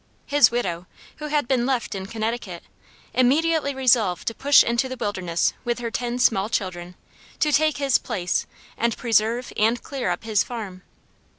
[0.25, 2.63] His widow, who had been left in Connecticut,
[3.13, 6.95] immediately resolved to push into the wilderness with her ten small children,
[7.37, 8.47] to take his place
[8.79, 10.81] and preserve and clear up his farm.